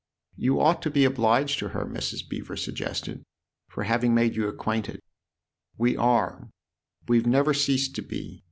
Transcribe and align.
"You 0.35 0.59
ought 0.59 0.81
to 0.81 0.89
be 0.89 1.05
obliged 1.05 1.59
to 1.59 1.67
her," 1.67 1.85
Mrs. 1.85 2.27
Beever 2.27 2.55
suggested," 2.57 3.21
for 3.69 3.83
having 3.83 4.15
made 4.15 4.35
you 4.35 4.47
acquainted."" 4.47 4.99
We 5.77 5.95
are 5.95 6.49
we've 7.07 7.27
never 7.27 7.53
ceased 7.53 7.93
to 7.97 8.01
be. 8.01 8.39